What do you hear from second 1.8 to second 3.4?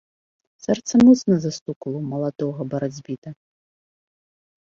ў маладога барацьбіта.